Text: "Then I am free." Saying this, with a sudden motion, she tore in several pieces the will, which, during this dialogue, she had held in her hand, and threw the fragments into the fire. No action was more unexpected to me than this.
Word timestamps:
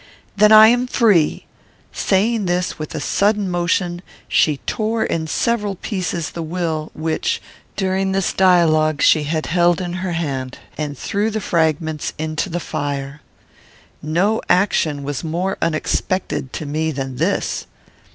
"Then 0.35 0.51
I 0.51 0.69
am 0.69 0.87
free." 0.87 1.45
Saying 1.93 2.45
this, 2.47 2.79
with 2.79 2.95
a 2.95 2.99
sudden 2.99 3.47
motion, 3.47 4.01
she 4.27 4.57
tore 4.65 5.03
in 5.03 5.27
several 5.27 5.75
pieces 5.75 6.31
the 6.31 6.41
will, 6.41 6.89
which, 6.95 7.39
during 7.75 8.11
this 8.11 8.33
dialogue, 8.33 9.03
she 9.03 9.25
had 9.25 9.45
held 9.45 9.79
in 9.79 9.93
her 10.01 10.13
hand, 10.13 10.57
and 10.75 10.97
threw 10.97 11.29
the 11.29 11.39
fragments 11.39 12.13
into 12.17 12.49
the 12.49 12.59
fire. 12.59 13.21
No 14.01 14.41
action 14.49 15.03
was 15.03 15.23
more 15.23 15.55
unexpected 15.61 16.51
to 16.53 16.65
me 16.65 16.89
than 16.89 17.17
this. 17.17 17.67